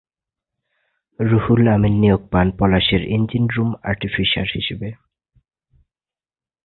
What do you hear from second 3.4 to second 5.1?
Room artificer হিসেবে।